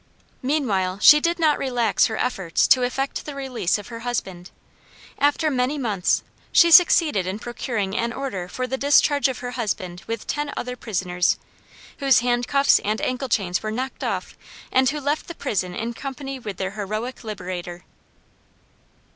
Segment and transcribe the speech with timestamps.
[0.41, 4.49] Meanwhile she did not relax her efforts to effect the release of her husband.
[5.19, 10.01] After many months she succeeded in procuring an order for the discharge of her husband
[10.07, 11.37] with ten other prisoners,
[11.99, 14.35] whose handcuffs and ankle chains were knocked off,
[14.71, 17.83] and who left the prison in company with their heroic liberator.